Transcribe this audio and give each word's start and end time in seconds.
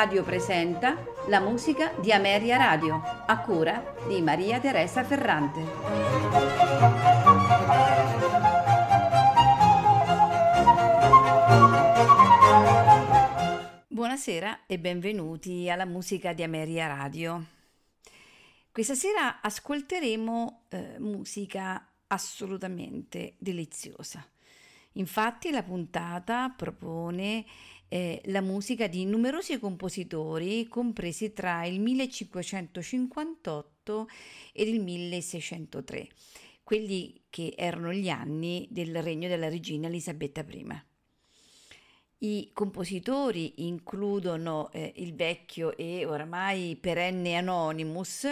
Radio 0.00 0.24
presenta 0.24 0.96
la 1.26 1.40
musica 1.40 1.92
di 2.00 2.10
Ameria 2.10 2.56
Radio, 2.56 3.02
a 3.26 3.38
cura 3.40 3.96
di 4.08 4.22
Maria 4.22 4.58
Teresa 4.58 5.04
Ferrante. 5.04 5.60
Buonasera 13.88 14.64
e 14.64 14.78
benvenuti 14.78 15.68
alla 15.68 15.84
musica 15.84 16.32
di 16.32 16.44
Ameria 16.44 16.86
Radio. 16.86 17.44
Questa 18.72 18.94
sera 18.94 19.42
ascolteremo 19.42 20.62
eh, 20.70 20.94
musica 20.98 21.86
assolutamente 22.06 23.34
deliziosa. 23.36 24.26
Infatti 24.94 25.50
la 25.50 25.62
puntata 25.62 26.48
propone 26.56 27.44
eh, 27.92 28.22
la 28.26 28.40
musica 28.40 28.86
di 28.86 29.04
numerosi 29.04 29.58
compositori 29.58 30.68
compresi 30.68 31.32
tra 31.32 31.64
il 31.64 31.80
1558 31.80 34.08
ed 34.52 34.68
il 34.68 34.80
1603, 34.80 36.06
quelli 36.62 37.22
che 37.28 37.52
erano 37.56 37.92
gli 37.92 38.08
anni 38.08 38.68
del 38.70 39.02
regno 39.02 39.26
della 39.26 39.48
regina 39.48 39.88
Elisabetta 39.88 40.46
I. 40.48 40.82
I 42.22 42.50
compositori 42.52 43.66
includono 43.66 44.70
eh, 44.70 44.92
il 44.96 45.16
vecchio 45.16 45.76
e 45.76 46.06
oramai 46.06 46.76
perenne 46.80 47.34
Anonymous, 47.34 48.28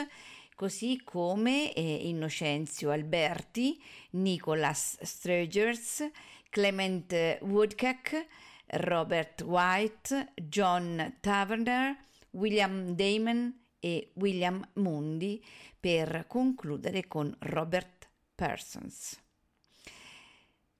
così 0.54 1.00
come 1.02 1.72
eh, 1.72 2.08
Innocenzio 2.08 2.90
Alberti, 2.90 3.82
Nicholas 4.10 5.02
Sturgers, 5.02 6.08
Clement 6.48 7.38
Woodcock, 7.40 8.24
Robert 8.70 9.42
White, 9.42 10.32
John 10.34 11.16
Taverner, 11.20 11.96
William 12.30 12.94
Damon 12.94 13.66
e 13.80 14.10
William 14.14 14.66
Mundi 14.74 15.42
per 15.78 16.26
concludere 16.26 17.06
con 17.06 17.34
Robert 17.40 18.08
Persons. 18.34 19.22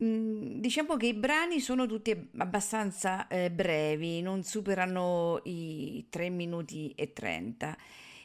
Mm, 0.02 0.60
diciamo 0.60 0.96
che 0.96 1.06
i 1.06 1.14
brani 1.14 1.58
sono 1.60 1.86
tutti 1.86 2.30
abbastanza 2.36 3.26
eh, 3.26 3.50
brevi, 3.50 4.22
non 4.22 4.44
superano 4.44 5.40
i 5.44 6.06
3 6.08 6.30
minuti 6.30 6.92
e 6.94 7.12
30 7.12 7.76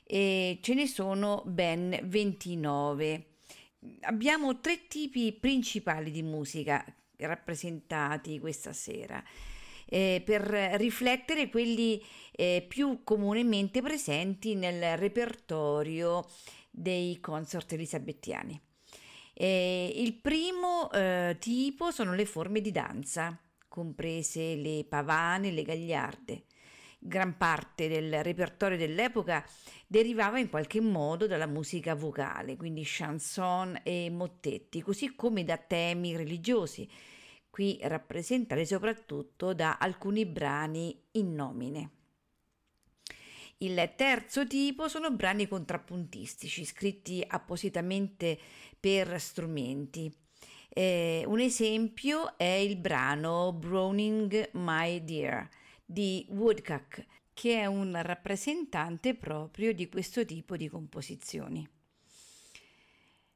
e 0.03 0.59
ce 0.61 0.73
ne 0.73 0.88
sono 0.88 1.41
ben 1.45 1.97
29. 2.03 3.28
Abbiamo 4.02 4.59
tre 4.59 4.88
tipi 4.88 5.34
principali 5.34 6.11
di 6.11 6.22
musica 6.22 6.86
rappresentati 7.17 8.39
questa 8.39 8.73
sera 8.73 9.23
eh, 9.94 10.24
per 10.26 10.42
riflettere 10.80 11.50
quelli 11.50 12.04
eh, 12.32 12.66
più 12.68 13.02
comunemente 13.04 13.80
presenti 13.84 14.56
nel 14.56 14.98
repertorio 14.98 16.28
dei 16.72 17.20
consort 17.20 17.74
elisabettiani. 17.74 18.60
Eh, 19.36 19.94
il 19.98 20.16
primo 20.16 20.92
eh, 20.92 21.38
tipo 21.40 21.92
sono 21.92 22.16
le 22.16 22.26
forme 22.26 22.60
di 22.60 22.72
danza, 22.72 23.40
comprese 23.68 24.56
le 24.56 24.84
pavane 24.90 25.50
e 25.50 25.52
le 25.52 25.62
gagliarde. 25.62 26.46
Gran 26.98 27.38
parte 27.38 27.88
del 27.88 28.24
repertorio 28.24 28.78
dell'epoca 28.78 29.46
derivava 29.86 30.40
in 30.40 30.50
qualche 30.50 30.82
modo 30.82 31.28
dalla 31.28 31.46
musica 31.46 31.94
vocale, 31.94 32.56
quindi 32.56 32.82
chanson 32.84 33.80
e 33.84 34.09
mottetti, 34.09 34.82
così 34.82 35.14
come 35.14 35.44
da 35.44 35.58
temi 35.58 36.16
religiosi, 36.16 36.90
qui 37.53 37.78
rappresentati 37.84 38.66
soprattutto 38.66 39.53
da 39.53 39.78
alcuni 39.78 40.25
brani 40.25 41.00
in 41.12 41.36
nomine. 41.36 41.91
Il 43.58 43.94
terzo 43.96 44.47
tipo 44.47 44.88
sono 44.88 45.12
brani 45.12 45.47
contrappuntistici, 45.47 46.66
scritti 46.66 47.24
appositamente 47.25 48.40
per 48.80 49.22
strumenti. 49.22 50.12
Eh, 50.68 51.24
un 51.28 51.40
esempio 51.40 52.36
è 52.40 52.44
il 52.44 52.75
brano 52.75 53.53
Browning 53.53 54.50
My 54.53 55.03
Dear 55.03 55.47
di 55.85 56.25
Woodcock, 56.31 57.06
che 57.34 57.59
è 57.59 57.68
un 57.68 57.96
rappresentante 58.02 59.14
proprio 59.14 59.75
di 59.75 59.88
questo 59.90 60.25
tipo 60.25 60.58
di 60.58 60.68
composizioni. 60.68 61.70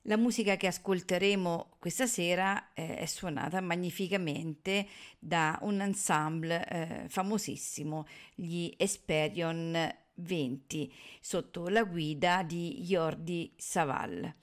La 0.07 0.16
musica 0.16 0.56
che 0.56 0.68
ascolteremo 0.68 1.75
questa 1.79 2.07
sera 2.07 2.72
eh, 2.73 2.95
è 2.95 3.06
suonata 3.06 3.59
magnificamente 3.59 4.88
da 5.19 5.59
un 5.63 5.81
ensemble 5.81 6.66
eh, 6.66 7.09
famosissimo, 7.09 8.07
gli 8.34 8.73
Esperion 8.78 9.78
20, 10.13 10.94
sotto 11.19 11.67
la 11.67 11.84
guida 11.84 12.41
di 12.44 12.84
Jordi 12.84 13.53
Saval. 13.57 14.34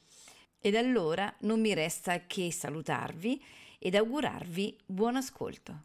Ed 0.59 0.75
allora 0.75 1.35
non 1.41 1.63
mi 1.63 1.73
resta 1.73 2.27
che 2.27 2.53
salutarvi 2.53 3.43
ed 3.79 3.95
augurarvi 3.95 4.81
buon 4.85 5.17
ascolto. 5.17 5.85